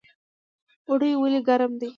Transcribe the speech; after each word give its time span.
اوړی 0.87 1.11
ولې 1.21 1.39
ګرم 1.47 1.71
وي؟ 1.79 1.89